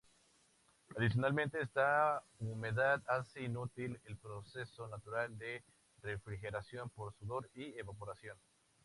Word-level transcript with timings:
Adicionalmente, 0.97 1.61
esta 1.61 2.23
humedad 2.39 3.03
hace 3.05 3.43
inútil 3.43 4.01
el 4.05 4.17
proceso 4.17 4.87
natural 4.87 5.37
de 5.37 5.61
refrigeración 6.01 6.89
por 6.89 7.13
sudor 7.13 7.51
y 7.53 7.77
evaporación. 7.77 8.35